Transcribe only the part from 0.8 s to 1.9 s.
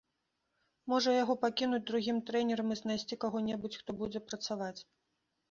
Можа, яго пакінуць